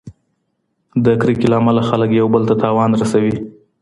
[1.03, 3.35] د کرکې له امله خلک یوبل ته تاوان رسوي.